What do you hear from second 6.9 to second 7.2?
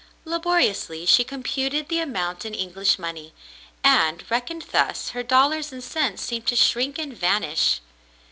and